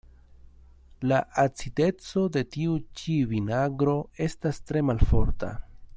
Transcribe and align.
La 1.11 1.19
acideco 1.43 2.23
de 2.37 2.43
tiu 2.55 2.79
ĉi 3.03 3.19
vinagro 3.35 3.97
estas 4.29 4.63
tre 4.71 4.85
malforta. 4.91 5.57